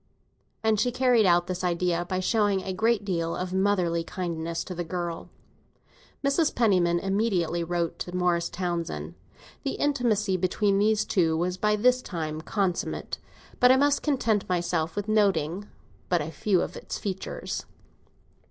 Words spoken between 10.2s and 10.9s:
between